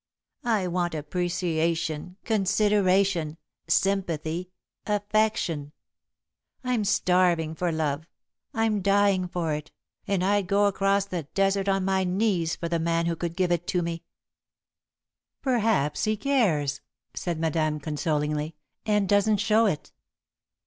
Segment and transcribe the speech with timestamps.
[0.43, 4.49] I want appreciation, consideration, sympathy,
[4.87, 5.73] affection!
[6.63, 8.07] I'm starving for love,
[8.51, 9.71] I'm dying for it,
[10.07, 13.51] and I'd go across the desert on my knees for the man who could give
[13.51, 14.03] it to me!"
[15.43, 16.81] [Sidenote: Kisses Classified] "Perhaps he cares,"
[17.13, 18.55] said Madame, consolingly,
[18.87, 19.91] "and doesn't show it."